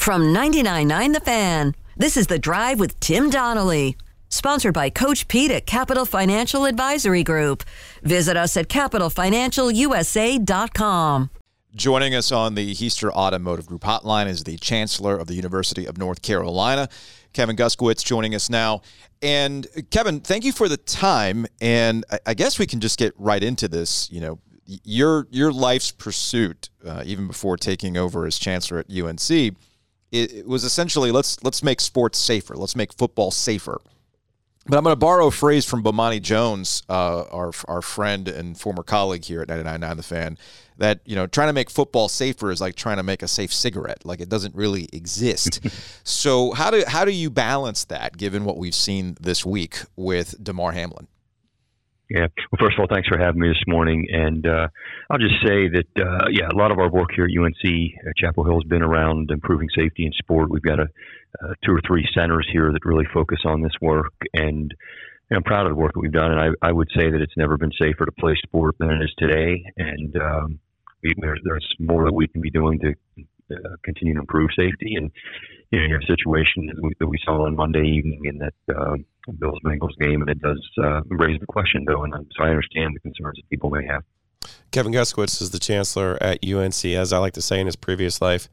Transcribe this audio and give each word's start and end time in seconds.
From 0.00 0.34
99.9 0.34 1.12
The 1.12 1.20
Fan, 1.20 1.76
this 1.94 2.16
is 2.16 2.28
The 2.28 2.38
Drive 2.38 2.80
with 2.80 2.98
Tim 3.00 3.28
Donnelly. 3.28 3.98
Sponsored 4.30 4.72
by 4.72 4.88
Coach 4.88 5.28
Pete 5.28 5.50
at 5.50 5.66
Capital 5.66 6.06
Financial 6.06 6.64
Advisory 6.64 7.22
Group. 7.22 7.64
Visit 8.02 8.34
us 8.34 8.56
at 8.56 8.68
capitalfinancialusa.com. 8.68 11.30
Joining 11.76 12.14
us 12.14 12.32
on 12.32 12.54
the 12.54 12.74
Heister 12.74 13.10
Automotive 13.10 13.66
Group 13.66 13.82
hotline 13.82 14.26
is 14.26 14.44
the 14.44 14.56
Chancellor 14.56 15.18
of 15.18 15.26
the 15.26 15.34
University 15.34 15.84
of 15.84 15.98
North 15.98 16.22
Carolina, 16.22 16.88
Kevin 17.34 17.54
Guskiewicz, 17.54 18.02
joining 18.02 18.34
us 18.34 18.48
now. 18.48 18.80
And 19.20 19.66
Kevin, 19.90 20.20
thank 20.20 20.46
you 20.46 20.52
for 20.52 20.66
the 20.66 20.78
time. 20.78 21.44
And 21.60 22.06
I 22.24 22.32
guess 22.32 22.58
we 22.58 22.66
can 22.66 22.80
just 22.80 22.98
get 22.98 23.12
right 23.18 23.42
into 23.42 23.68
this. 23.68 24.10
You 24.10 24.22
know, 24.22 24.38
your 24.64 25.26
your 25.30 25.52
life's 25.52 25.90
pursuit, 25.90 26.70
uh, 26.86 27.02
even 27.04 27.26
before 27.26 27.58
taking 27.58 27.98
over 27.98 28.24
as 28.24 28.38
chancellor 28.38 28.78
at 28.78 28.86
UNC, 28.90 29.58
it, 30.12 30.32
it 30.32 30.46
was 30.46 30.64
essentially 30.64 31.10
let's 31.10 31.42
let's 31.42 31.62
make 31.62 31.80
sports 31.80 32.18
safer. 32.18 32.54
Let's 32.56 32.76
make 32.76 32.92
football 32.92 33.30
safer. 33.30 33.80
But 34.66 34.76
I'm 34.76 34.84
going 34.84 34.92
to 34.92 34.96
borrow 34.96 35.28
a 35.28 35.30
phrase 35.30 35.64
from 35.64 35.82
Bomani 35.82 36.20
Jones, 36.20 36.82
uh, 36.88 37.24
our 37.30 37.52
our 37.66 37.82
friend 37.82 38.28
and 38.28 38.58
former 38.58 38.82
colleague 38.82 39.24
here 39.24 39.40
at 39.40 39.48
99.9 39.48 39.96
The 39.96 40.02
Fan, 40.02 40.38
that 40.76 41.00
you 41.06 41.16
know 41.16 41.26
trying 41.26 41.48
to 41.48 41.52
make 41.52 41.70
football 41.70 42.08
safer 42.08 42.50
is 42.50 42.60
like 42.60 42.76
trying 42.76 42.98
to 42.98 43.02
make 43.02 43.22
a 43.22 43.28
safe 43.28 43.52
cigarette. 43.52 44.04
Like 44.04 44.20
it 44.20 44.28
doesn't 44.28 44.54
really 44.54 44.88
exist. 44.92 45.66
so 46.04 46.52
how 46.52 46.70
do 46.70 46.84
how 46.86 47.04
do 47.04 47.12
you 47.12 47.30
balance 47.30 47.84
that, 47.84 48.16
given 48.16 48.44
what 48.44 48.58
we've 48.58 48.74
seen 48.74 49.16
this 49.20 49.46
week 49.46 49.78
with 49.96 50.42
Damar 50.42 50.72
Hamlin? 50.72 51.08
Yeah. 52.10 52.26
Well, 52.50 52.58
first 52.58 52.74
of 52.76 52.80
all, 52.80 52.88
thanks 52.90 53.06
for 53.06 53.18
having 53.18 53.40
me 53.40 53.48
this 53.48 53.62
morning. 53.68 54.08
And 54.10 54.44
uh, 54.44 54.66
I'll 55.08 55.18
just 55.18 55.36
say 55.46 55.68
that, 55.68 55.86
uh, 55.96 56.26
yeah, 56.32 56.48
a 56.52 56.58
lot 56.58 56.72
of 56.72 56.80
our 56.80 56.90
work 56.90 57.10
here 57.14 57.24
at 57.24 57.30
UNC 57.30 57.62
at 58.04 58.16
Chapel 58.16 58.42
Hill 58.42 58.56
has 58.56 58.68
been 58.68 58.82
around 58.82 59.30
improving 59.30 59.68
safety 59.78 60.06
in 60.06 60.12
sport. 60.14 60.50
We've 60.50 60.60
got 60.60 60.80
a, 60.80 60.88
uh, 61.40 61.54
two 61.64 61.70
or 61.70 61.80
three 61.86 62.04
centers 62.12 62.48
here 62.52 62.72
that 62.72 62.84
really 62.84 63.06
focus 63.14 63.38
on 63.44 63.62
this 63.62 63.72
work. 63.80 64.12
And 64.34 64.74
I'm 65.30 65.44
proud 65.44 65.66
of 65.66 65.70
the 65.70 65.76
work 65.76 65.92
that 65.94 66.00
we've 66.00 66.10
done. 66.10 66.32
And 66.32 66.40
I, 66.40 66.68
I 66.68 66.72
would 66.72 66.88
say 66.96 67.08
that 67.08 67.20
it's 67.22 67.36
never 67.36 67.56
been 67.56 67.70
safer 67.80 68.04
to 68.04 68.12
play 68.18 68.34
sport 68.42 68.74
than 68.80 68.90
it 68.90 69.04
is 69.04 69.14
today. 69.16 69.62
And 69.76 70.16
um, 70.16 70.58
we, 71.04 71.14
there's, 71.16 71.40
there's 71.44 71.74
more 71.78 72.06
that 72.06 72.14
we 72.14 72.26
can 72.26 72.40
be 72.40 72.50
doing 72.50 72.80
to 72.80 73.24
uh, 73.54 73.76
continue 73.84 74.14
to 74.14 74.20
improve 74.20 74.50
safety. 74.58 74.96
And 74.96 75.12
you 75.70 75.78
know, 75.78 75.86
you 75.86 75.94
have 75.94 76.02
situation 76.08 76.66
that 76.66 76.82
we, 76.82 76.90
that 76.98 77.06
we 77.06 77.18
saw 77.24 77.46
on 77.46 77.54
Monday 77.54 77.86
evening 77.86 78.22
in 78.24 78.38
that 78.38 78.54
uh, 78.76 78.96
Bills 79.38 79.58
Bengals 79.64 79.96
game, 79.98 80.20
and 80.20 80.30
it 80.30 80.40
does 80.40 80.60
uh, 80.82 81.00
raise 81.06 81.38
the 81.40 81.46
question, 81.46 81.84
though. 81.86 82.04
And 82.04 82.14
so 82.36 82.44
I 82.44 82.48
understand 82.48 82.94
the 82.94 83.00
concerns 83.00 83.36
that 83.36 83.48
people 83.50 83.70
may 83.70 83.86
have. 83.86 84.02
Kevin 84.70 84.92
Guskiewicz 84.92 85.42
is 85.42 85.50
the 85.50 85.58
chancellor 85.58 86.18
at 86.20 86.44
UNC. 86.46 86.84
As 86.84 87.12
I 87.12 87.18
like 87.18 87.34
to 87.34 87.42
say 87.42 87.60
in 87.60 87.66
his 87.66 87.76
previous 87.76 88.22
life, 88.22 88.48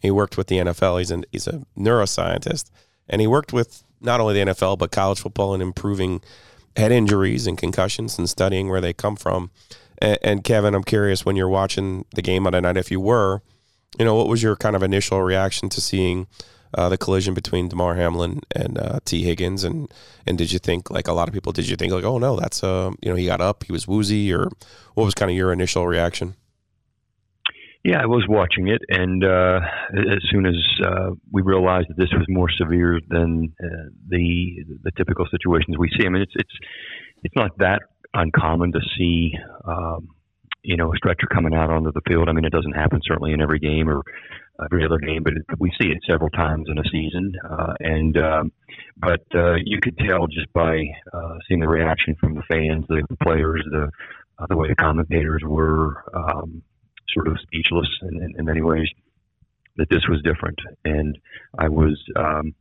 he 0.00 0.10
worked 0.10 0.36
with 0.36 0.48
the 0.48 0.58
NFL. 0.58 0.98
He's 0.98 1.10
an, 1.10 1.24
he's 1.32 1.46
a 1.46 1.62
neuroscientist, 1.78 2.70
and 3.08 3.20
he 3.20 3.26
worked 3.26 3.52
with 3.52 3.82
not 4.00 4.20
only 4.20 4.34
the 4.34 4.52
NFL 4.52 4.78
but 4.78 4.90
college 4.90 5.20
football 5.20 5.54
in 5.54 5.60
improving 5.60 6.22
head 6.76 6.92
injuries 6.92 7.46
and 7.46 7.58
concussions 7.58 8.18
and 8.18 8.28
studying 8.28 8.68
where 8.68 8.80
they 8.80 8.92
come 8.92 9.16
from. 9.16 9.50
And, 9.98 10.18
and 10.22 10.44
Kevin, 10.44 10.74
I'm 10.74 10.84
curious 10.84 11.24
when 11.24 11.36
you're 11.36 11.48
watching 11.48 12.04
the 12.14 12.22
game 12.22 12.46
on 12.46 12.52
the 12.52 12.60
night, 12.60 12.76
if 12.76 12.90
you 12.90 13.00
were, 13.00 13.42
you 13.98 14.04
know, 14.04 14.14
what 14.14 14.28
was 14.28 14.42
your 14.42 14.56
kind 14.56 14.76
of 14.76 14.82
initial 14.82 15.22
reaction 15.22 15.68
to 15.70 15.80
seeing 15.80 16.26
uh, 16.74 16.88
the 16.88 16.98
collision 16.98 17.34
between 17.34 17.68
Damar 17.68 17.96
Hamlin 17.96 18.40
and 18.54 18.78
uh, 18.78 19.00
Tee 19.04 19.22
Higgins, 19.22 19.64
and 19.64 19.92
and 20.26 20.38
did 20.38 20.52
you 20.52 20.58
think 20.58 20.90
like 20.90 21.08
a 21.08 21.12
lot 21.12 21.28
of 21.28 21.34
people? 21.34 21.52
Did 21.52 21.68
you 21.68 21.76
think 21.76 21.92
like, 21.92 22.04
oh 22.04 22.18
no, 22.18 22.38
that's 22.38 22.62
uh, 22.62 22.90
you 23.02 23.10
know, 23.10 23.16
he 23.16 23.26
got 23.26 23.40
up, 23.40 23.64
he 23.64 23.72
was 23.72 23.88
woozy, 23.88 24.32
or 24.32 24.48
what 24.94 25.04
was 25.04 25.14
kind 25.14 25.30
of 25.30 25.36
your 25.36 25.52
initial 25.52 25.86
reaction? 25.86 26.34
Yeah, 27.82 28.02
I 28.02 28.06
was 28.06 28.26
watching 28.28 28.68
it, 28.68 28.82
and 28.90 29.24
uh, 29.24 29.60
as 29.94 30.22
soon 30.30 30.44
as 30.44 30.56
uh, 30.84 31.10
we 31.32 31.40
realized 31.40 31.88
that 31.88 31.96
this 31.96 32.10
was 32.12 32.26
more 32.28 32.50
severe 32.50 33.00
than 33.08 33.54
uh, 33.62 33.88
the 34.06 34.64
the 34.82 34.90
typical 34.96 35.26
situations 35.30 35.78
we 35.78 35.88
see, 35.98 36.06
I 36.06 36.10
mean, 36.10 36.22
it's 36.22 36.34
it's 36.34 36.54
it's 37.22 37.34
not 37.34 37.56
that 37.58 37.80
uncommon 38.12 38.72
to 38.72 38.80
see. 38.96 39.32
Um, 39.64 40.08
you 40.62 40.76
know, 40.76 40.92
a 40.92 40.96
stretcher 40.98 41.26
coming 41.26 41.54
out 41.54 41.70
onto 41.70 41.90
the 41.90 42.02
field. 42.06 42.28
I 42.28 42.32
mean, 42.32 42.44
it 42.44 42.52
doesn't 42.52 42.76
happen 42.76 43.00
certainly 43.02 43.32
in 43.32 43.40
every 43.40 43.58
game 43.58 43.88
or 43.88 44.02
every 44.64 44.84
other 44.84 44.98
game, 44.98 45.22
but 45.22 45.34
we 45.58 45.70
see 45.80 45.88
it 45.88 45.98
several 46.08 46.30
times 46.30 46.66
in 46.70 46.78
a 46.78 46.84
season. 46.90 47.32
Uh, 47.48 47.74
and 47.80 48.16
um, 48.18 48.52
but 48.96 49.24
uh, 49.34 49.54
you 49.64 49.78
could 49.82 49.96
tell 49.98 50.26
just 50.26 50.52
by 50.52 50.82
uh, 51.12 51.38
seeing 51.46 51.60
the 51.60 51.68
reaction 51.68 52.16
from 52.20 52.34
the 52.34 52.42
fans, 52.50 52.84
the, 52.88 53.02
the 53.08 53.16
players, 53.16 53.64
the 53.70 53.90
uh, 54.38 54.46
the 54.48 54.56
way 54.56 54.68
the 54.68 54.74
commentators 54.74 55.42
were 55.44 56.04
um, 56.14 56.62
sort 57.12 57.28
of 57.28 57.38
speechless 57.42 57.88
in, 58.02 58.22
in, 58.22 58.34
in 58.38 58.44
many 58.44 58.62
ways 58.62 58.88
that 59.76 59.88
this 59.90 60.02
was 60.08 60.22
different. 60.22 60.58
And 60.84 61.18
I 61.58 61.68
was 61.68 62.00
um, 62.16 62.54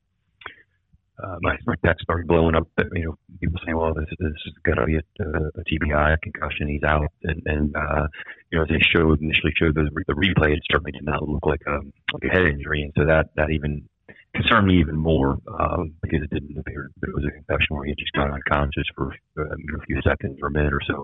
uh, 1.22 1.38
my, 1.41 1.57
my 1.66 1.75
text 1.84 2.03
started 2.03 2.28
blowing 2.28 2.56
up. 2.56 2.68
You 2.94 3.06
know, 3.06 3.16
people 3.40 3.59
saying, 3.66 3.78
"Well, 3.78 3.94
this, 3.94 4.06
this 4.19 4.31
is 4.46 4.53
going 4.63 4.78
to 4.78 4.85
be 4.85 4.96
a, 4.96 5.00
a, 5.00 5.63
TBI, 5.63 6.13
a 6.13 6.18
concussion. 6.18 6.68
He's 6.68 6.84
out." 6.84 7.12
And, 7.24 7.41
and 7.46 7.75
uh, 7.75 8.07
you 8.52 8.59
know, 8.59 8.66
they 8.68 8.80
showed 8.80 9.22
initially 9.22 9.53
showed 9.58 9.75
the, 9.75 9.90
the 10.08 10.13
replay. 10.13 10.53
It 10.53 10.63
certainly 10.72 10.91
did 10.91 11.06
not 11.06 11.28
look 11.28 11.46
like 11.46 11.62
a 11.68 11.79
like 12.13 12.24
a 12.24 12.29
head 12.29 12.46
injury, 12.47 12.84
and 12.84 12.94
so 12.97 13.06
that 13.06 13.29
that 13.35 13.50
even 13.52 13.88
concerned 14.35 14.68
me 14.68 14.79
even 14.79 14.96
more 14.96 15.38
um, 15.59 15.94
because 16.02 16.22
it 16.22 16.29
didn't 16.29 16.58
appear 16.58 16.90
that 17.02 17.09
it 17.09 17.16
was 17.16 17.25
a 17.25 17.31
concussion 17.31 17.75
where 17.75 17.85
he 17.85 17.96
just 17.97 18.12
got 18.13 18.31
unconscious 18.31 18.85
for 18.96 19.13
uh, 19.38 19.44
a 19.44 19.85
few 19.88 20.02
seconds 20.02 20.38
or 20.41 20.47
a 20.47 20.52
minute 20.52 20.74
or 20.74 20.81
so. 20.85 21.03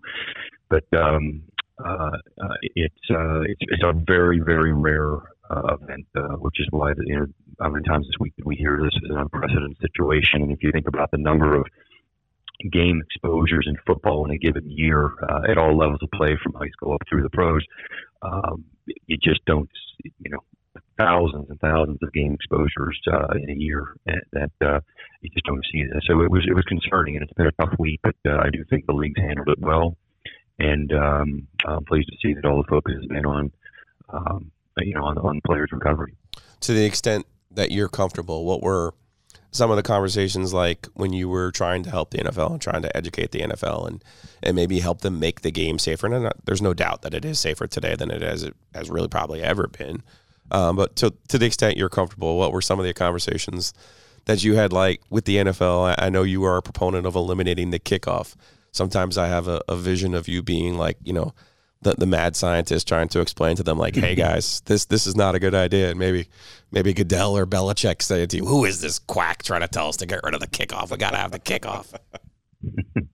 But 0.70 0.86
um, 0.98 1.44
uh, 1.84 2.12
uh, 2.42 2.56
it's 2.76 2.96
uh, 3.10 3.42
it's 3.42 3.62
it's 3.62 3.84
a 3.84 3.94
very 4.08 4.40
very 4.40 4.74
rare 4.74 5.18
uh, 5.50 5.76
event, 5.82 6.08
uh, 6.16 6.36
which 6.38 6.60
is 6.60 6.68
why 6.70 6.94
you 7.06 7.20
know 7.20 7.26
how 7.60 7.70
many 7.70 7.84
times 7.86 8.08
this 8.08 8.20
week 8.20 8.34
did 8.38 8.46
we 8.46 8.56
hear 8.56 8.80
this 8.82 8.96
is 9.04 9.10
an 9.10 9.18
unprecedented 9.18 9.78
situation? 9.80 10.42
And 10.42 10.52
if 10.52 10.62
you 10.62 10.72
think 10.72 10.88
about 10.88 11.12
the 11.12 11.18
number 11.18 11.58
of 11.58 11.66
game 12.72 13.02
exposures 13.06 13.66
in 13.68 13.76
football 13.86 14.26
in 14.26 14.32
a 14.32 14.38
given 14.38 14.70
year 14.70 15.12
uh, 15.24 15.50
at 15.50 15.58
all 15.58 15.78
levels 15.78 16.00
of 16.02 16.10
play, 16.12 16.38
from 16.42 16.54
high 16.54 16.70
school 16.70 16.94
up 16.94 17.02
through 17.10 17.24
the 17.24 17.30
pros, 17.30 17.64
um, 18.22 18.66
you 19.08 19.18
just 19.22 19.44
don't, 19.46 19.70
you 20.04 20.32
know, 20.32 20.40
thousands 20.98 21.50
and 21.50 21.60
thousands 21.60 22.00
of 22.02 22.12
game 22.14 22.34
exposures 22.34 23.00
uh, 23.12 23.34
in 23.42 23.50
a 23.50 23.56
year 23.56 23.96
that 24.06 24.52
uh, 24.62 24.80
you 25.22 25.30
just 25.32 25.46
don't 25.46 25.66
see 25.72 25.84
that. 25.84 26.02
So 26.08 26.22
it 26.22 26.32
was 26.32 26.46
it 26.48 26.54
was 26.54 26.66
concerning, 26.66 27.16
and 27.16 27.24
it's 27.24 27.34
been 27.34 27.48
a 27.48 27.52
tough 27.54 27.74
week, 27.80 28.00
but 28.04 28.16
uh, 28.28 28.38
I 28.38 28.50
do 28.52 28.64
think 28.70 28.86
the 28.86 28.94
league's 28.94 29.20
handled 29.20 29.50
it 29.50 29.60
well, 29.60 29.98
and 30.60 30.92
um, 30.94 31.48
I'm 31.66 31.86
pleased 31.86 32.10
to 32.10 32.18
see 32.22 32.34
that 32.34 32.46
all 32.46 32.58
the 32.58 32.70
focus 32.70 32.96
has 32.96 33.06
been 33.06 33.26
on. 33.26 33.52
Um, 34.10 34.52
you 34.78 34.94
know, 34.94 35.06
on, 35.06 35.18
on 35.18 35.42
players' 35.46 35.70
recovery. 35.72 36.16
To 36.62 36.74
the 36.74 36.84
extent 36.84 37.26
that 37.56 37.72
you're 37.72 37.90
comfortable, 37.90 38.46
what 38.46 38.62
were 38.62 38.94
some 39.52 39.72
of 39.72 39.78
the 39.78 39.84
conversations 39.84 40.54
like 40.54 40.88
when 40.94 41.14
you 41.14 41.30
were 41.30 41.50
trying 41.52 41.82
to 41.84 41.90
help 41.90 42.12
the 42.12 42.18
NFL 42.18 42.52
and 42.52 42.62
trying 42.62 42.82
to 42.82 42.96
educate 42.96 43.32
the 43.32 43.40
NFL 43.40 43.88
and 43.88 44.04
and 44.44 44.56
maybe 44.56 44.80
help 44.80 45.02
them 45.02 45.20
make 45.20 45.42
the 45.42 45.52
game 45.52 45.80
safer? 45.80 46.08
And 46.08 46.32
there's 46.44 46.62
no 46.62 46.74
doubt 46.74 47.02
that 47.02 47.14
it 47.14 47.26
is 47.26 47.40
safer 47.40 47.66
today 47.66 47.96
than 47.96 48.12
it 48.12 48.22
has 48.22 48.44
it 48.44 48.56
has 48.74 48.90
really 48.90 49.08
probably 49.08 49.42
ever 49.42 49.68
been. 49.68 50.04
Um, 50.52 50.76
but 50.76 50.96
to 50.98 51.14
to 51.30 51.38
the 51.38 51.46
extent 51.46 51.78
you're 51.78 51.90
comfortable, 51.90 52.38
what 52.38 52.52
were 52.52 52.62
some 52.62 52.80
of 52.80 52.86
the 52.86 52.94
conversations 52.94 53.74
that 54.26 54.44
you 54.44 54.56
had 54.56 54.74
like 54.74 55.02
with 55.10 55.26
the 55.26 55.38
NFL? 55.38 55.96
I, 55.98 56.06
I 56.08 56.10
know 56.10 56.24
you 56.24 56.44
are 56.44 56.58
a 56.58 56.62
proponent 56.62 57.08
of 57.08 57.16
eliminating 57.16 57.72
the 57.72 57.80
kickoff. 57.80 58.36
Sometimes 58.72 59.18
I 59.18 59.28
have 59.28 59.48
a, 59.48 59.62
a 59.70 59.78
vision 59.78 60.14
of 60.14 60.28
you 60.28 60.44
being 60.44 60.78
like, 60.78 60.98
you 61.04 61.14
know, 61.14 61.34
the, 61.86 61.96
the 61.98 62.06
mad 62.06 62.36
scientist 62.36 62.88
trying 62.88 63.08
to 63.10 63.22
explain 63.22 63.56
to 63.56 63.64
them 63.64 63.78
like, 63.78 63.96
hey 63.96 64.16
guys, 64.28 64.62
this 64.66 64.86
this 64.86 65.08
is 65.08 65.16
not 65.16 65.36
a 65.36 65.40
good 65.40 65.56
idea. 65.56 65.92
And 65.92 66.00
maybe 66.00 66.28
maybe 66.72 66.94
Goodell 66.94 67.38
or 67.38 67.46
Belichick 67.46 68.02
say 68.02 68.26
to 68.26 68.38
you, 68.38 68.46
who 68.46 68.66
is 68.66 68.82
this 68.82 69.00
quack 69.00 69.44
trying 69.44 69.62
to 69.62 69.68
tell 69.68 69.88
us 69.88 69.98
to 69.98 70.06
get 70.06 70.20
rid 70.24 70.34
of 70.34 70.42
the 70.42 70.48
kickoff? 70.48 70.92
We 70.92 70.98
got 70.98 71.12
to 71.12 71.18
have 71.18 71.32
the 71.32 71.40
kickoff. 71.40 71.94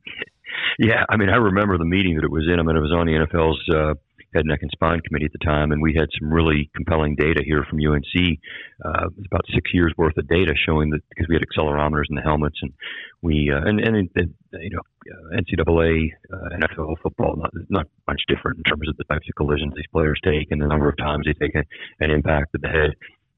yeah, 0.79 1.05
I 1.09 1.17
mean, 1.17 1.29
I 1.29 1.35
remember 1.35 1.77
the 1.77 1.85
meeting 1.85 2.15
that 2.15 2.23
it 2.23 2.31
was 2.31 2.47
in. 2.51 2.59
I 2.59 2.63
mean, 2.63 2.75
it 2.75 2.79
was 2.79 2.91
on 2.91 3.05
the 3.05 3.13
NFL's 3.13 3.69
uh, 3.69 3.93
head, 4.33 4.45
neck, 4.45 4.59
and 4.61 4.71
spine 4.71 4.99
committee 5.01 5.25
at 5.25 5.31
the 5.31 5.45
time, 5.45 5.71
and 5.71 5.81
we 5.81 5.93
had 5.93 6.07
some 6.19 6.31
really 6.31 6.69
compelling 6.75 7.15
data 7.15 7.41
here 7.45 7.65
from 7.69 7.79
UNC. 7.79 8.39
Uh, 8.83 9.07
about 9.25 9.45
six 9.53 9.71
years 9.73 9.93
worth 9.97 10.17
of 10.17 10.27
data 10.27 10.53
showing 10.65 10.89
that 10.89 11.01
because 11.09 11.27
we 11.29 11.35
had 11.35 11.43
accelerometers 11.43 12.09
in 12.09 12.15
the 12.15 12.21
helmets, 12.21 12.57
and 12.61 12.73
we 13.21 13.51
uh, 13.53 13.67
and 13.67 13.79
and, 13.79 14.09
and 14.15 14.33
you 14.53 14.69
know 14.69 14.81
uh, 15.11 15.37
NCAA, 15.37 16.09
uh, 16.33 16.57
NFL 16.57 16.95
football 17.01 17.35
not 17.37 17.51
not 17.69 17.87
much 18.07 18.21
different 18.27 18.57
in 18.57 18.63
terms 18.63 18.87
of 18.89 18.97
the 18.97 19.03
types 19.05 19.27
of 19.29 19.35
collisions 19.35 19.73
these 19.75 19.85
players 19.91 20.19
take 20.23 20.51
and 20.51 20.61
the 20.61 20.67
number 20.67 20.89
of 20.89 20.97
times 20.97 21.25
they 21.25 21.33
take 21.33 21.55
an 21.55 22.11
impact 22.11 22.51
to 22.53 22.59
the 22.61 22.67
head. 22.67 22.91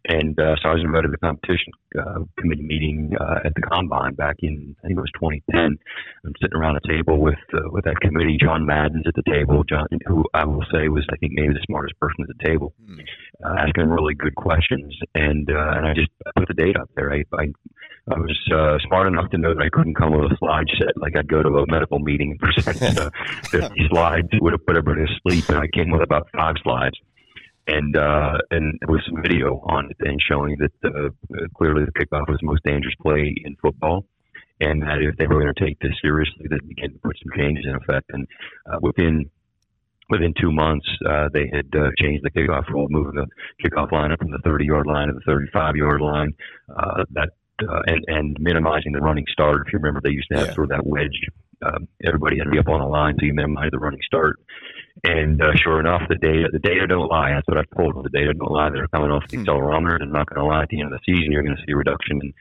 And 0.05 0.37
uh, 0.37 0.55
so 0.61 0.69
I 0.69 0.73
was 0.73 0.83
invited 0.83 1.07
to 1.07 1.11
the 1.11 1.17
competition 1.17 1.71
uh, 1.97 2.27
committee 2.37 2.63
meeting 2.63 3.13
uh, 3.19 3.39
at 3.45 3.55
the 3.55 3.61
combine 3.61 4.15
back 4.15 4.35
in 4.39 4.75
I 4.83 4.87
think 4.87 4.97
it 4.97 5.01
was 5.01 5.11
2010. 5.15 5.79
I'm 6.25 6.33
sitting 6.41 6.57
around 6.57 6.75
a 6.75 6.87
table 6.87 7.21
with 7.21 7.39
uh, 7.53 7.69
with 7.71 7.85
that 7.85 8.01
committee. 8.01 8.37
John 8.39 8.65
Madden's 8.65 9.07
at 9.07 9.15
the 9.15 9.23
table. 9.31 9.63
John, 9.63 9.87
who 10.05 10.25
I 10.33 10.43
will 10.45 10.65
say 10.73 10.89
was 10.89 11.07
I 11.09 11.15
think 11.17 11.33
maybe 11.35 11.53
the 11.53 11.63
smartest 11.67 11.97
person 11.99 12.25
at 12.27 12.35
the 12.35 12.43
table, 12.43 12.73
mm. 12.83 12.99
uh, 13.45 13.55
asking 13.65 13.87
really 13.87 14.13
good 14.13 14.35
questions. 14.35 14.93
And 15.15 15.49
uh, 15.49 15.71
and 15.77 15.87
I 15.87 15.93
just 15.93 16.11
put 16.35 16.49
the 16.49 16.53
data 16.53 16.81
up 16.81 16.89
there. 16.95 17.13
I 17.13 17.23
I, 17.39 17.47
I 18.11 18.19
was 18.19 18.37
uh, 18.53 18.85
smart 18.85 19.07
enough 19.07 19.31
to 19.31 19.37
know 19.37 19.53
that 19.53 19.63
I 19.63 19.69
couldn't 19.69 19.95
come 19.95 20.11
with 20.11 20.33
a 20.33 20.37
slide 20.37 20.67
set. 20.77 20.97
Like 20.97 21.15
I'd 21.15 21.29
go 21.29 21.41
to 21.41 21.59
a 21.59 21.67
medical 21.71 21.99
meeting 21.99 22.31
and 22.31 22.39
present 22.39 22.99
uh, 22.99 23.09
50 23.51 23.87
slides, 23.89 24.27
would 24.33 24.51
have 24.51 24.65
put 24.65 24.75
everybody 24.75 25.07
to 25.07 25.13
sleep, 25.23 25.47
and 25.47 25.59
I 25.59 25.67
came 25.67 25.91
with 25.91 26.01
about 26.01 26.27
five 26.35 26.55
slides 26.61 26.99
and 27.67 27.95
uh, 27.95 28.37
and 28.51 28.79
with 28.87 29.01
some 29.07 29.21
video 29.21 29.59
on 29.65 29.89
it 29.89 29.97
and 29.99 30.19
showing 30.21 30.57
that 30.57 30.71
uh, 30.85 31.09
clearly 31.57 31.85
the 31.85 31.91
kickoff 31.91 32.27
was 32.27 32.39
the 32.41 32.47
most 32.47 32.63
dangerous 32.63 32.95
play 33.01 33.33
in 33.43 33.55
football, 33.61 34.05
and 34.59 34.81
that 34.81 35.01
if 35.01 35.15
they 35.17 35.27
were 35.27 35.41
going 35.41 35.53
to 35.53 35.65
take 35.65 35.79
this 35.79 35.93
seriously, 36.01 36.47
that 36.49 36.59
they 36.61 36.67
began 36.67 36.91
to 36.91 36.99
put 36.99 37.17
some 37.23 37.31
changes 37.37 37.65
in 37.67 37.75
effect. 37.75 38.09
And 38.09 38.27
uh, 38.65 38.79
within 38.81 39.29
within 40.09 40.33
two 40.39 40.51
months, 40.51 40.87
uh, 41.07 41.29
they 41.33 41.49
had 41.51 41.67
uh, 41.75 41.89
changed 41.99 42.23
the 42.23 42.31
kickoff 42.31 42.67
rule, 42.69 42.87
moving 42.89 43.15
the 43.15 43.27
kickoff 43.63 43.91
line 43.91 44.11
up 44.11 44.19
from 44.19 44.31
the 44.31 44.39
30 44.43 44.65
yard 44.65 44.87
line 44.87 45.07
to 45.07 45.13
the 45.13 45.21
35 45.25 45.75
yard 45.75 46.01
line. 46.01 46.33
Uh, 46.69 47.03
that 47.11 47.29
uh, 47.61 47.81
and 47.87 48.03
and 48.07 48.37
minimizing 48.39 48.91
the 48.91 48.99
running 48.99 49.25
start. 49.31 49.67
If 49.67 49.73
you 49.73 49.79
remember, 49.79 50.01
they 50.03 50.09
used 50.09 50.27
to 50.31 50.37
have 50.37 50.47
yeah. 50.47 50.53
sort 50.53 50.71
of 50.71 50.77
that 50.77 50.85
wedge. 50.85 51.27
Um, 51.61 51.87
everybody 52.05 52.37
had 52.37 52.45
to 52.45 52.49
be 52.49 52.59
up 52.59 52.67
on 52.67 52.81
a 52.81 52.87
line, 52.87 53.15
so 53.19 53.25
you 53.25 53.33
minimize 53.33 53.69
the 53.71 53.79
running 53.79 54.01
start. 54.05 54.37
And 55.03 55.41
uh, 55.41 55.53
sure 55.55 55.79
enough, 55.79 56.03
the 56.07 56.15
data 56.15 56.49
the 56.51 56.59
data 56.59 56.85
don't 56.87 57.09
lie. 57.09 57.31
That's 57.31 57.47
what 57.47 57.57
I 57.57 57.63
told 57.75 57.95
them. 57.95 58.03
The 58.03 58.09
data 58.09 58.33
don't 58.33 58.51
lie. 58.51 58.69
They're 58.69 58.87
coming 58.87 59.09
off 59.09 59.27
the 59.27 59.37
hmm. 59.37 59.43
accelerometer. 59.43 59.99
They're 59.99 60.07
not 60.07 60.29
going 60.29 60.39
to 60.39 60.45
lie. 60.45 60.63
At 60.63 60.69
the 60.69 60.81
end 60.81 60.93
of 60.93 60.99
the 60.99 61.13
season, 61.13 61.31
you're 61.31 61.43
going 61.43 61.55
to 61.55 61.61
see 61.65 61.73
a 61.73 61.75
reduction 61.75 62.19
in 62.21 62.33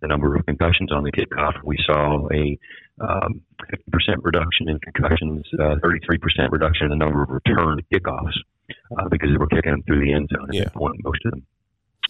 the 0.00 0.08
number 0.08 0.34
of 0.34 0.44
concussions 0.44 0.92
on 0.92 1.04
the 1.04 1.12
kickoff. 1.12 1.62
We 1.64 1.78
saw 1.86 2.28
a 2.32 2.58
um, 3.00 3.40
50% 3.70 4.16
reduction 4.22 4.68
in 4.68 4.78
concussions, 4.80 5.46
uh, 5.54 5.76
33% 5.76 6.50
reduction 6.50 6.86
in 6.86 6.90
the 6.90 7.04
number 7.04 7.22
of 7.22 7.30
returned 7.30 7.82
kickoffs 7.92 8.36
uh, 8.98 9.08
because 9.08 9.30
they 9.30 9.38
were 9.38 9.46
kicking 9.46 9.70
them 9.70 9.82
through 9.82 10.04
the 10.04 10.12
end 10.12 10.28
zone 10.34 10.48
at 10.48 10.54
yeah. 10.54 10.64
that 10.64 10.74
point, 10.74 10.96
most 11.02 11.24
of 11.24 11.30
them. 11.30 11.46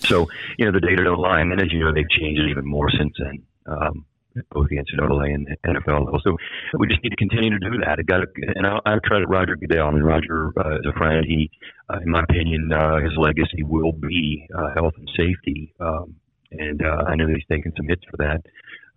So, 0.01 0.29
you 0.59 0.65
know, 0.65 0.73
the 0.73 0.81
data 0.81 1.05
don't 1.05 1.21
lie. 1.21 1.41
And 1.41 1.53
then, 1.53 1.61
as 1.61 1.73
you 1.73 1.81
know, 1.81 1.93
they've 1.93 2.09
changed 2.09 2.41
it 2.41 2.51
even 2.51 2.67
more 2.67 2.91
since 2.91 3.15
then. 3.19 3.43
Um, 3.67 4.05
both 4.51 4.69
the 4.69 4.77
NCAA 4.77 5.35
and 5.35 5.47
the 5.47 5.57
NFL 5.69 6.05
level. 6.05 6.21
So 6.23 6.37
we 6.79 6.89
just 6.89 7.03
need 7.03 7.11
to 7.11 7.17
continue 7.17 7.51
to 7.51 7.59
do 7.59 7.79
that. 7.85 7.99
It 7.99 8.07
got 8.07 8.19
to, 8.19 8.27
and 8.55 8.67
I, 8.67 8.79
I 8.85 8.99
credit 8.99 9.29
Roger 9.29 9.57
Goodell. 9.57 9.89
I 9.89 9.91
mean, 9.91 10.03
Roger 10.03 10.53
uh, 10.59 10.79
is 10.79 10.87
a 10.89 10.97
friend. 10.97 11.25
He, 11.27 11.51
uh, 11.89 11.99
in 12.05 12.11
my 12.11 12.23
opinion, 12.23 12.73
uh, 12.73 13.01
his 13.01 13.13
legacy 13.17 13.63
will 13.63 13.93
be 13.93 14.49
uh, 14.57 14.75
health 14.75 14.95
and 14.97 15.09
safety. 15.17 15.75
Um, 15.81 16.17
and 16.51 16.83
uh, 16.85 17.05
I 17.09 17.17
know 17.17 17.27
that 17.27 17.37
he's 17.37 17.47
taken 17.51 17.73
some 17.77 17.89
hits 17.89 18.03
for 18.11 18.19
that 18.19 18.43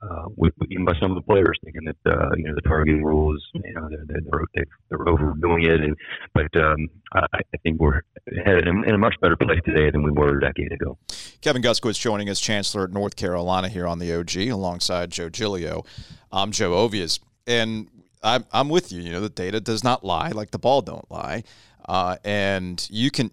uh, 0.10 0.26
with, 0.36 0.54
even 0.70 0.86
by 0.86 0.94
some 1.00 1.12
of 1.12 1.16
the 1.16 1.22
players 1.22 1.58
thinking 1.64 1.84
that 1.86 2.12
uh, 2.12 2.30
you 2.36 2.44
know 2.48 2.56
the 2.56 2.62
targeting 2.62 3.04
rules, 3.04 3.44
you 3.54 3.74
know, 3.74 3.88
they're 3.90 4.46
they're, 4.54 4.66
they're 4.90 5.10
overdoing 5.10 5.64
it, 5.64 5.82
and 5.82 5.96
but 6.34 6.56
um, 6.62 6.90
I, 7.14 7.26
I 7.34 7.58
think 7.64 7.80
we're 7.80 8.02
headed 8.46 8.68
in, 8.68 8.84
in 8.86 8.96
a 8.96 8.98
much 8.98 9.16
better 9.22 9.36
place 9.36 9.60
today 9.66 9.90
than 9.90 10.04
we 10.04 10.12
were 10.12 10.38
a 10.38 10.42
decade 10.42 10.72
ago. 10.72 10.98
Kevin 11.42 11.62
Guskiewicz 11.62 12.00
joining 12.00 12.30
us, 12.30 12.40
Chancellor 12.40 12.86
at 12.86 12.92
North 12.92 13.16
Carolina 13.16 13.70
here 13.70 13.88
on 13.88 14.00
the 14.00 14.14
OG, 14.14 14.36
alongside 14.50 15.12
Joe 15.12 15.30
Giglio. 15.30 15.84
I'm 16.32 16.52
Joe 16.52 16.72
Ovies, 16.72 17.20
and 17.48 17.88
I'm 18.22 18.46
I'm 18.52 18.70
with 18.70 18.92
you. 18.92 19.02
You 19.02 19.12
know, 19.12 19.22
the 19.22 19.30
data 19.30 19.60
does 19.60 19.84
not 19.84 20.04
lie, 20.04 20.30
like 20.30 20.52
the 20.52 20.60
ball 20.60 20.82
don't 20.82 21.10
lie, 21.10 21.44
uh, 21.88 22.18
and 22.24 22.86
you 22.92 23.12
can. 23.12 23.32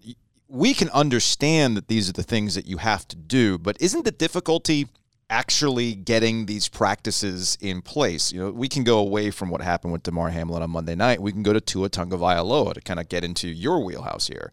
We 0.49 0.75
can 0.75 0.89
understand 0.89 1.75
that 1.77 1.87
these 1.87 2.07
are 2.07 2.13
the 2.13 2.21
things 2.21 2.53
that 2.53 2.67
you 2.67 2.77
have 2.77 3.07
to 3.07 3.15
do, 3.15 3.57
but 3.57 3.75
isn't 3.81 4.05
the 4.05 4.11
difficulty 4.11 4.87
actually 5.29 5.95
getting 5.95 6.45
these 6.45 6.67
practices 6.67 7.57
in 7.61 7.81
place. 7.81 8.31
You 8.31 8.39
know, 8.39 8.51
we 8.51 8.67
can 8.67 8.83
go 8.83 8.99
away 8.99 9.31
from 9.31 9.49
what 9.49 9.61
happened 9.61 9.93
with 9.93 10.03
Damar 10.03 10.29
Hamlin 10.29 10.63
on 10.63 10.69
Monday 10.69 10.95
night. 10.95 11.21
We 11.21 11.31
can 11.31 11.43
go 11.43 11.53
to 11.53 11.61
Tua 11.61 11.89
Tagovailoa 11.89 12.73
to 12.73 12.81
kind 12.81 12.99
of 12.99 13.09
get 13.09 13.23
into 13.23 13.47
your 13.47 13.83
wheelhouse 13.83 14.27
here. 14.27 14.51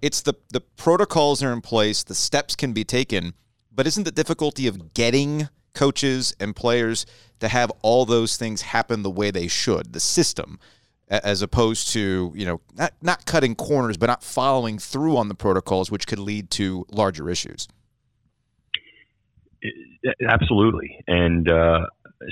It's 0.00 0.20
the 0.20 0.34
the 0.50 0.60
protocols 0.60 1.42
are 1.42 1.52
in 1.52 1.60
place, 1.60 2.02
the 2.02 2.14
steps 2.14 2.56
can 2.56 2.72
be 2.72 2.84
taken, 2.84 3.34
but 3.70 3.86
isn't 3.86 4.02
the 4.02 4.10
difficulty 4.10 4.66
of 4.66 4.94
getting 4.94 5.48
coaches 5.74 6.34
and 6.40 6.54
players 6.54 7.06
to 7.40 7.48
have 7.48 7.70
all 7.82 8.04
those 8.04 8.36
things 8.36 8.62
happen 8.62 9.02
the 9.02 9.10
way 9.10 9.30
they 9.30 9.48
should, 9.48 9.92
the 9.92 10.00
system, 10.00 10.58
as 11.08 11.42
opposed 11.42 11.88
to 11.92 12.32
you 12.34 12.44
know 12.44 12.60
not 12.74 12.94
not 13.00 13.26
cutting 13.26 13.54
corners, 13.54 13.96
but 13.96 14.06
not 14.06 14.24
following 14.24 14.78
through 14.78 15.16
on 15.16 15.28
the 15.28 15.34
protocols, 15.34 15.90
which 15.90 16.06
could 16.06 16.18
lead 16.18 16.50
to 16.50 16.84
larger 16.90 17.30
issues. 17.30 17.68
Absolutely, 20.28 20.98
and 21.06 21.48
uh, 21.50 21.86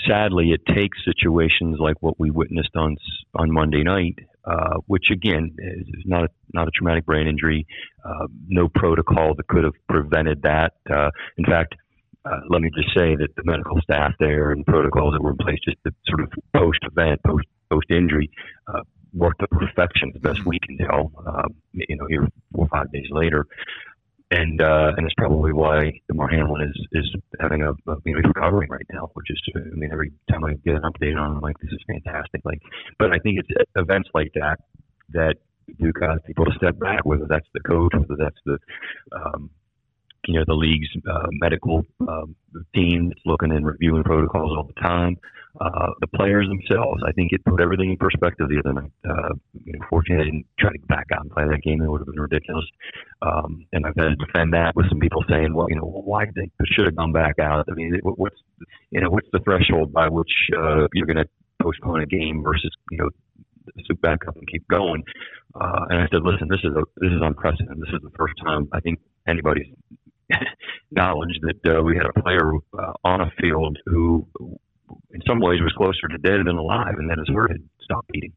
sadly, 0.06 0.52
it 0.52 0.64
takes 0.74 0.98
situations 1.04 1.76
like 1.78 1.96
what 2.00 2.18
we 2.18 2.30
witnessed 2.30 2.74
on 2.76 2.96
on 3.34 3.52
Monday 3.52 3.82
night, 3.82 4.18
uh, 4.44 4.76
which 4.86 5.10
again 5.12 5.54
is 5.58 5.86
not 6.04 6.24
a, 6.24 6.28
not 6.52 6.68
a 6.68 6.70
traumatic 6.72 7.06
brain 7.06 7.26
injury, 7.26 7.66
uh, 8.04 8.26
no 8.48 8.68
protocol 8.68 9.34
that 9.36 9.46
could 9.48 9.64
have 9.64 9.74
prevented 9.88 10.42
that. 10.42 10.74
Uh, 10.92 11.10
in 11.38 11.44
fact, 11.44 11.74
uh, 12.24 12.40
let 12.48 12.60
me 12.62 12.70
just 12.74 12.88
say 12.96 13.14
that 13.16 13.28
the 13.36 13.42
medical 13.44 13.80
staff 13.82 14.12
there 14.18 14.50
and 14.50 14.66
protocols 14.66 15.12
that 15.14 15.22
were 15.22 15.30
in 15.30 15.36
place 15.36 15.58
just 15.64 15.78
the 15.84 15.94
sort 16.08 16.20
of 16.22 16.32
post 16.54 16.78
event, 16.82 17.20
post 17.24 17.46
post 17.70 17.86
injury, 17.90 18.28
uh, 18.66 18.80
worked 19.14 19.40
to 19.40 19.46
perfection, 19.48 20.10
the 20.12 20.20
best 20.20 20.44
we 20.44 20.58
can 20.58 20.76
tell. 20.78 21.12
you 21.72 21.96
know, 21.96 22.06
here 22.08 22.26
four 22.52 22.64
or 22.64 22.68
five 22.68 22.90
days 22.92 23.06
later 23.10 23.46
and 24.30 24.62
uh, 24.62 24.92
and 24.96 25.06
it's 25.06 25.14
probably 25.16 25.52
why 25.52 25.92
Damar 26.08 26.28
Hamlin 26.28 26.62
is 26.62 26.86
is 26.92 27.14
having 27.40 27.62
a, 27.62 27.70
a 27.70 27.96
you 28.04 28.14
know 28.14 28.20
he's 28.22 28.32
recovering 28.34 28.70
right 28.70 28.86
now, 28.92 29.10
which 29.14 29.26
is 29.30 29.40
I 29.56 29.74
mean 29.74 29.90
every 29.92 30.12
time 30.30 30.44
I 30.44 30.54
get 30.64 30.76
an 30.76 30.82
update 30.82 31.18
on 31.18 31.36
him, 31.36 31.40
like 31.40 31.58
this 31.58 31.72
is 31.72 31.80
fantastic. 31.86 32.42
Like, 32.44 32.60
but 32.98 33.12
I 33.12 33.18
think 33.18 33.40
it's 33.40 33.48
events 33.74 34.08
like 34.14 34.32
that 34.34 34.60
that 35.12 35.36
do 35.78 35.92
cause 35.92 36.18
people 36.26 36.44
to 36.44 36.52
step 36.56 36.78
back, 36.78 37.04
whether 37.04 37.26
that's 37.28 37.46
the 37.54 37.60
coach, 37.60 37.92
whether 37.92 38.16
that's 38.16 38.38
the 38.44 38.58
um, 39.12 39.50
you 40.32 40.38
know 40.38 40.44
the 40.46 40.54
league's 40.54 40.88
uh, 41.10 41.26
medical 41.32 41.84
um, 42.08 42.34
team 42.74 43.08
that's 43.08 43.20
looking 43.26 43.52
and 43.52 43.66
reviewing 43.66 44.04
protocols 44.04 44.52
all 44.56 44.64
the 44.64 44.80
time. 44.80 45.16
Uh, 45.60 45.90
the 46.00 46.06
players 46.06 46.46
themselves, 46.46 47.02
I 47.04 47.10
think 47.10 47.32
it 47.32 47.44
put 47.44 47.60
everything 47.60 47.90
in 47.90 47.96
perspective 47.96 48.48
the 48.48 48.60
other 48.60 48.72
night. 48.72 48.92
Uh, 49.04 49.34
you 49.64 49.72
fortunately, 49.90 50.22
I 50.22 50.24
didn't 50.26 50.46
try 50.60 50.70
to 50.70 50.78
back 50.86 51.06
out 51.12 51.22
and 51.22 51.30
play 51.30 51.44
that 51.48 51.62
game. 51.62 51.82
It 51.82 51.90
would 51.90 52.00
have 52.00 52.06
been 52.06 52.20
ridiculous. 52.20 52.64
Um, 53.20 53.66
and 53.72 53.84
I've 53.84 53.96
had 53.96 54.10
to 54.10 54.16
defend 54.16 54.54
that 54.54 54.76
with 54.76 54.88
some 54.88 55.00
people 55.00 55.24
saying, 55.28 55.52
well, 55.52 55.66
you 55.68 55.74
know, 55.74 55.82
why 55.82 56.26
they 56.36 56.50
should 56.72 56.86
have 56.86 56.94
gone 56.94 57.12
back 57.12 57.40
out. 57.40 57.66
I 57.68 57.74
mean, 57.74 57.98
what's 58.04 58.36
you 58.90 59.00
know, 59.00 59.10
what's 59.10 59.26
the 59.32 59.40
threshold 59.40 59.92
by 59.92 60.08
which 60.08 60.30
uh, 60.56 60.86
you're 60.94 61.06
going 61.06 61.16
to 61.16 61.28
postpone 61.60 62.00
a 62.00 62.06
game 62.06 62.42
versus 62.44 62.70
you 62.92 62.98
know 62.98 63.10
soup 63.86 64.00
back 64.00 64.26
up 64.28 64.36
and 64.36 64.46
keep 64.46 64.66
going. 64.68 65.02
Uh, 65.54 65.86
and 65.90 66.00
I 66.00 66.06
said, 66.10 66.22
listen, 66.22 66.48
this 66.48 66.60
is 66.62 66.70
a, 66.76 66.82
this 66.96 67.10
is 67.10 67.20
unprecedented. 67.22 67.80
This 67.80 67.94
is 67.94 68.02
the 68.02 68.16
first 68.16 68.34
time 68.42 68.68
I 68.72 68.80
think 68.80 69.00
anybody's 69.26 69.66
knowledge 70.90 71.38
that 71.42 71.76
uh, 71.76 71.82
we 71.82 71.96
had 71.96 72.06
a 72.06 72.20
player 72.20 72.52
uh, 72.78 72.92
on 73.04 73.20
a 73.20 73.30
field 73.40 73.78
who, 73.86 74.26
in 75.12 75.20
some 75.26 75.40
ways, 75.40 75.60
was 75.60 75.72
closer 75.76 76.08
to 76.08 76.18
dead 76.18 76.46
than 76.46 76.56
alive, 76.56 76.94
and 76.98 77.08
then 77.08 77.18
his 77.18 77.28
heart 77.28 77.50
had 77.50 77.62
stopped 77.82 78.08
beating. 78.12 78.32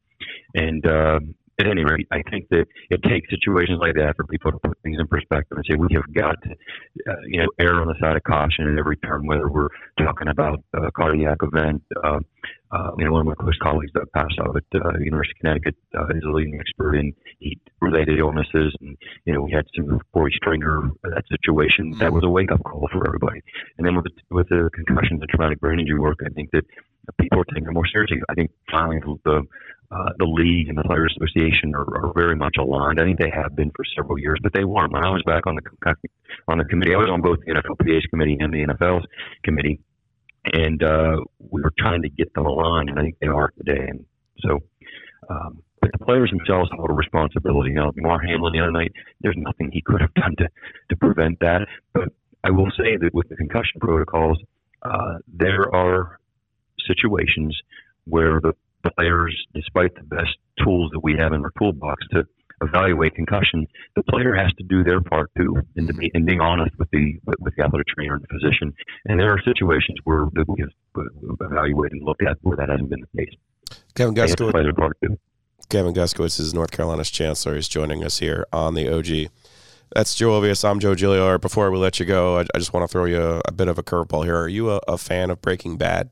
And 0.55 0.85
uh, 0.85 1.19
at 1.59 1.67
any 1.67 1.83
rate, 1.83 2.07
I 2.11 2.21
think 2.29 2.49
that 2.49 2.65
it 2.89 3.03
takes 3.03 3.29
situations 3.29 3.77
like 3.79 3.93
that 3.95 4.15
for 4.15 4.25
people 4.25 4.51
to 4.51 4.57
put 4.57 4.77
things 4.81 4.97
in 4.99 5.07
perspective 5.07 5.57
and 5.57 5.65
say 5.69 5.75
we 5.75 5.93
have 5.93 6.11
got 6.13 6.35
to, 6.43 6.49
uh, 6.51 7.15
you 7.27 7.41
know, 7.41 7.47
err 7.59 7.81
on 7.81 7.87
the 7.87 7.95
side 8.01 8.15
of 8.15 8.23
caution 8.23 8.67
in 8.67 8.79
every 8.79 8.97
turn, 8.97 9.25
whether 9.27 9.49
we're 9.49 9.69
talking 9.99 10.27
about 10.29 10.63
a 10.73 10.91
cardiac 10.91 11.37
event. 11.43 11.83
Uh, 12.03 12.19
uh, 12.73 12.91
you 12.97 13.05
know, 13.05 13.11
one 13.11 13.21
of 13.21 13.27
my 13.27 13.35
close 13.35 13.57
colleagues, 13.61 13.91
Doug 13.91 14.09
Casa 14.15 14.43
at 14.55 14.81
uh, 14.81 14.97
University 14.99 15.33
of 15.37 15.41
Connecticut, 15.41 15.75
uh, 15.95 16.07
is 16.07 16.23
a 16.25 16.31
leading 16.31 16.59
expert 16.59 16.95
in 16.95 17.13
heat-related 17.39 18.17
illnesses, 18.17 18.73
and 18.81 18.97
you 19.25 19.33
know, 19.33 19.41
we 19.41 19.51
had 19.51 19.65
some 19.75 20.01
Korey 20.15 20.31
Stringer 20.33 20.89
uh, 21.05 21.09
that 21.09 21.23
situation. 21.29 21.91
That 21.99 22.11
was 22.11 22.23
a 22.23 22.29
wake-up 22.29 22.63
call 22.63 22.89
for 22.91 23.07
everybody. 23.07 23.41
And 23.77 23.85
then 23.85 23.95
with 23.95 24.05
the, 24.05 24.11
with 24.31 24.49
the 24.49 24.69
concussions 24.73 25.21
and 25.21 25.29
traumatic 25.29 25.59
brain 25.59 25.79
injury 25.79 25.99
work, 25.99 26.19
I 26.25 26.29
think 26.29 26.49
that 26.51 26.65
people 27.19 27.39
are 27.39 27.45
taking 27.45 27.67
it 27.67 27.73
more 27.73 27.87
seriously. 27.87 28.21
I 28.29 28.33
think 28.33 28.51
finally 28.71 28.99
the 29.23 29.43
uh, 29.91 30.09
the 30.17 30.25
league 30.25 30.69
and 30.69 30.77
the 30.77 30.83
Players 30.83 31.15
Association 31.15 31.75
are, 31.75 31.85
are 31.85 32.13
very 32.15 32.35
much 32.35 32.55
aligned. 32.57 32.99
I 32.99 33.03
think 33.03 33.19
they 33.19 33.29
have 33.29 33.55
been 33.55 33.69
for 33.75 33.85
several 33.95 34.17
years, 34.17 34.39
but 34.41 34.51
they 34.51 34.63
weren't. 34.63 34.91
When 34.91 35.05
I 35.05 35.09
was 35.11 35.21
back 35.23 35.45
on 35.45 35.55
the 35.55 35.95
on 36.47 36.57
the 36.57 36.65
committee, 36.65 36.95
I 36.95 36.97
was 36.97 37.09
on 37.11 37.21
both 37.21 37.37
the 37.45 37.53
NFLPA's 37.53 38.05
committee 38.07 38.37
and 38.39 38.51
the 38.51 38.65
NFL's 38.65 39.05
committee, 39.43 39.81
and 40.51 40.83
uh, 40.83 41.17
we 41.39 41.61
were 41.61 41.73
trying 41.77 42.01
to 42.01 42.09
get 42.09 42.33
them 42.33 42.45
aligned, 42.45 42.89
and 42.89 42.99
I 42.99 43.03
think 43.03 43.17
they 43.19 43.27
are 43.27 43.51
today. 43.57 43.87
And 43.89 44.05
so, 44.39 44.59
um, 45.29 45.63
but 45.81 45.91
the 45.91 46.05
players 46.05 46.31
themselves 46.31 46.69
hold 46.73 46.89
a 46.89 46.93
responsibility. 46.93 47.71
You 47.71 47.75
know, 47.75 47.91
Damar 47.91 48.19
Hamlin 48.21 48.53
the 48.53 48.59
other 48.59 48.71
night, 48.71 48.91
there's 49.21 49.35
nothing 49.37 49.69
he 49.71 49.81
could 49.81 50.01
have 50.01 50.13
done 50.13 50.35
to 50.37 50.47
to 50.89 50.95
prevent 50.95 51.39
that. 51.39 51.67
But 51.93 52.09
I 52.43 52.51
will 52.51 52.71
say 52.77 52.97
that 52.97 53.13
with 53.13 53.29
the 53.29 53.35
concussion 53.35 53.79
protocols, 53.79 54.39
uh, 54.81 55.19
there 55.27 55.73
are 55.73 56.19
situations 56.87 57.57
where 58.05 58.41
the 58.41 58.53
players, 58.97 59.35
despite 59.53 59.95
the 59.95 60.03
best 60.03 60.35
tools 60.63 60.91
that 60.91 60.99
we 60.99 61.15
have 61.17 61.31
in 61.33 61.41
our 61.41 61.51
toolbox 61.57 62.05
to 62.11 62.27
evaluate 62.63 63.15
concussion, 63.15 63.67
the 63.95 64.03
player 64.03 64.33
has 64.35 64.51
to 64.53 64.63
do 64.63 64.83
their 64.83 65.01
part 65.01 65.29
too, 65.37 65.55
and 65.75 65.87
to 65.87 65.93
be 65.93 66.09
and 66.13 66.25
being 66.25 66.41
honest 66.41 66.71
with 66.77 66.89
the 66.91 67.19
with 67.25 67.55
the 67.55 67.63
athletic 67.63 67.87
trainer 67.87 68.15
and 68.15 68.23
the 68.23 68.27
physician. 68.27 68.73
And 69.05 69.19
there 69.19 69.31
are 69.31 69.39
situations 69.43 69.97
where 70.03 70.25
that 70.33 70.45
we 70.47 70.61
have 70.61 71.05
evaluated 71.41 71.93
and 71.93 72.03
looked 72.03 72.23
at 72.23 72.37
where 72.41 72.57
that 72.57 72.69
hasn't 72.69 72.89
been 72.89 73.01
the 73.01 73.25
case. 73.25 73.35
Kevin 73.95 74.15
Guskiewicz. 74.15 75.17
Kevin 75.69 75.93
Guskiewicz 75.93 76.39
is 76.39 76.53
North 76.53 76.71
Carolina's 76.71 77.09
chancellor. 77.09 77.55
He's 77.55 77.67
joining 77.67 78.03
us 78.03 78.19
here 78.19 78.45
on 78.51 78.73
the 78.73 78.89
OG. 78.89 79.31
That's 79.95 80.15
Joe 80.15 80.41
Ovies. 80.41 80.67
I'm 80.67 80.79
Joe 80.79 80.95
Giglio. 80.95 81.37
Before 81.37 81.69
we 81.69 81.77
let 81.77 81.99
you 81.99 82.05
go, 82.05 82.39
I, 82.39 82.41
I 82.53 82.57
just 82.57 82.73
want 82.73 82.87
to 82.87 82.91
throw 82.91 83.05
you 83.05 83.21
a, 83.21 83.41
a 83.45 83.51
bit 83.51 83.67
of 83.67 83.77
a 83.77 83.83
curveball 83.83 84.23
here. 84.23 84.37
Are 84.37 84.47
you 84.47 84.71
a, 84.71 84.79
a 84.87 84.97
fan 84.97 85.29
of 85.29 85.41
Breaking 85.41 85.77
Bad? 85.77 86.09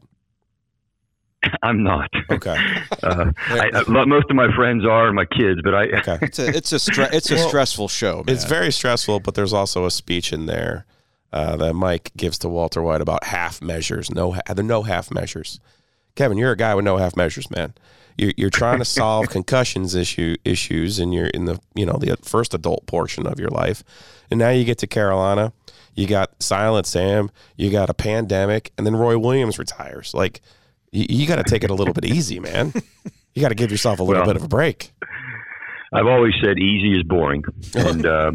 I'm 1.64 1.84
not. 1.84 2.10
Okay. 2.30 2.58
Uh, 3.04 3.32
I, 3.48 3.72
I, 3.74 4.06
most 4.06 4.30
of 4.30 4.36
my 4.36 4.54
friends 4.56 4.86
are, 4.86 5.08
and 5.08 5.16
my 5.16 5.26
kids, 5.26 5.60
but 5.64 5.74
I. 5.74 5.86
Okay. 5.86 6.20
It's 6.22 6.38
a 6.38 6.48
it's 6.50 6.72
a 6.72 6.76
stre- 6.76 7.12
it's 7.12 7.32
a 7.32 7.36
Well, 7.36 7.48
stressful 7.48 7.88
show. 7.88 8.18
Man. 8.18 8.26
It's 8.36 8.44
very 8.44 8.72
stressful, 8.72 9.22
but 9.22 9.34
there's 9.34 9.54
also 9.54 9.86
a 9.86 9.92
speech 9.92 10.32
in 10.32 10.46
there 10.46 10.86
uh, 11.34 11.56
that 11.58 11.74
Mike 11.74 12.12
gives 12.16 12.38
to 12.40 12.50
Walter 12.50 12.84
White 12.84 13.02
about 13.02 13.24
half 13.24 13.60
measures. 13.60 14.12
No, 14.12 14.34
there 14.34 14.60
are 14.60 14.64
no 14.64 14.84
half 14.84 15.10
measures. 15.10 15.60
Kevin, 16.16 16.38
you're 16.38 16.52
a 16.52 16.58
guy 16.58 16.76
with 16.76 16.86
no 16.86 16.98
half 16.98 17.16
measures, 17.16 17.50
man. 17.50 17.74
You're, 18.18 18.34
you're 18.38 18.50
trying 18.52 18.78
to 18.80 18.86
solve 18.86 19.30
concussions 19.30 19.96
issue 19.96 20.36
issues, 20.46 21.00
and 21.00 21.12
you're 21.12 21.28
in 21.28 21.46
the 21.46 21.60
you 21.74 21.88
know 21.88 21.98
the 21.98 22.18
first 22.22 22.54
adult 22.54 22.86
portion 22.86 23.26
of 23.26 23.40
your 23.40 23.50
life, 23.50 23.84
and 24.30 24.38
now 24.38 24.50
you 24.50 24.64
get 24.64 24.78
to 24.80 24.88
Carolina. 24.88 25.54
You 25.96 26.06
got 26.06 26.42
Silent 26.42 26.86
Sam. 26.86 27.32
You 27.58 27.72
got 27.72 27.90
a 27.90 27.96
pandemic, 27.96 28.72
and 28.78 28.86
then 28.86 28.96
Roy 28.96 29.18
Williams 29.18 29.58
retires. 29.58 30.14
Like 30.14 30.42
you, 30.92 31.06
you 31.10 31.28
got 31.28 31.38
to 31.38 31.44
take 31.44 31.64
it 31.64 31.70
a 31.70 31.74
little 31.74 31.94
bit 31.94 32.06
easy, 32.06 32.40
man. 32.40 32.74
You 33.34 33.42
got 33.42 33.50
to 33.50 33.56
give 33.56 33.72
yourself 33.72 34.00
a 34.00 34.04
little 34.04 34.24
Well, 34.24 34.34
bit 34.34 34.36
of 34.36 34.44
a 34.44 34.48
break. 34.48 34.92
I've 35.94 36.08
always 36.08 36.34
said 36.42 36.58
easy 36.58 36.98
is 36.98 37.04
boring, 37.04 37.44
and 37.76 38.06
uh, 38.06 38.32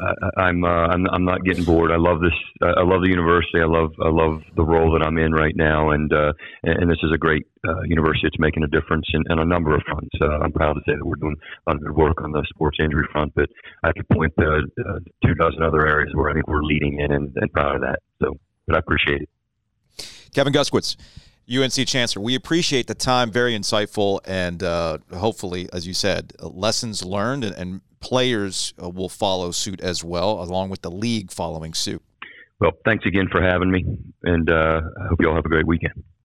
I, 0.00 0.40
I'm, 0.40 0.64
uh, 0.64 0.86
I'm 0.88 1.06
I'm 1.10 1.24
not 1.26 1.44
getting 1.44 1.62
bored. 1.64 1.90
I 1.90 1.96
love 1.96 2.20
this. 2.22 2.32
I 2.62 2.82
love 2.82 3.02
the 3.02 3.10
university. 3.10 3.60
I 3.60 3.66
love 3.66 3.92
I 4.02 4.08
love 4.08 4.40
the 4.56 4.64
role 4.64 4.90
that 4.92 5.04
I'm 5.06 5.18
in 5.18 5.32
right 5.32 5.54
now, 5.54 5.90
and 5.90 6.10
uh, 6.10 6.32
and 6.62 6.90
this 6.90 6.96
is 7.02 7.12
a 7.12 7.18
great 7.18 7.46
uh, 7.68 7.82
university. 7.82 8.26
It's 8.26 8.38
making 8.38 8.62
a 8.62 8.68
difference 8.68 9.04
in, 9.12 9.22
in 9.30 9.38
a 9.38 9.44
number 9.44 9.74
of 9.74 9.82
fronts. 9.82 10.08
Uh, 10.18 10.38
I'm 10.40 10.52
proud 10.52 10.74
to 10.74 10.80
say 10.86 10.96
that 10.96 11.04
we're 11.04 11.16
doing 11.16 11.36
a 11.66 11.70
lot 11.70 11.76
of 11.76 11.82
good 11.82 11.94
work 11.94 12.22
on 12.22 12.32
the 12.32 12.42
sports 12.48 12.78
injury 12.80 13.06
front, 13.12 13.34
but 13.34 13.50
I 13.82 13.92
could 13.92 14.08
point 14.08 14.32
to 14.40 14.62
uh, 14.88 14.98
two 15.26 15.34
dozen 15.34 15.62
other 15.62 15.86
areas 15.86 16.10
where 16.14 16.30
I 16.30 16.32
think 16.32 16.48
we're 16.48 16.62
leading 16.64 17.00
in, 17.00 17.12
and, 17.12 17.36
and 17.36 17.52
proud 17.52 17.76
of 17.76 17.82
that. 17.82 17.98
So, 18.22 18.38
but 18.66 18.76
I 18.76 18.78
appreciate 18.78 19.20
it. 19.20 19.28
Kevin 20.34 20.54
Guskowitz, 20.54 20.96
UNC 21.50 21.86
Chancellor. 21.86 22.22
We 22.22 22.34
appreciate 22.34 22.86
the 22.86 22.94
time. 22.94 23.30
Very 23.30 23.56
insightful, 23.56 24.20
and 24.24 24.62
uh, 24.62 24.98
hopefully, 25.14 25.68
as 25.72 25.86
you 25.86 25.94
said, 25.94 26.32
uh, 26.40 26.48
lessons 26.48 27.04
learned, 27.04 27.44
and, 27.44 27.54
and 27.56 27.80
players 28.00 28.74
uh, 28.82 28.88
will 28.88 29.08
follow 29.08 29.50
suit 29.50 29.80
as 29.80 30.02
well, 30.02 30.42
along 30.42 30.70
with 30.70 30.82
the 30.82 30.90
league 30.90 31.30
following 31.30 31.74
suit. 31.74 32.02
Well, 32.60 32.72
thanks 32.84 33.04
again 33.06 33.28
for 33.30 33.42
having 33.42 33.70
me, 33.70 33.84
and 34.22 34.48
uh, 34.48 34.80
I 35.00 35.06
hope 35.08 35.20
you 35.20 35.28
all 35.28 35.34
have 35.34 35.44
a 35.44 35.48
great 35.48 35.66
weekend. 35.66 36.02